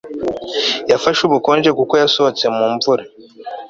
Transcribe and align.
yafashe 0.91 1.21
ubukonje 1.23 1.69
kuko 1.77 1.93
yasohotse 2.01 2.45
mu 2.55 2.65
mvura 2.75 3.03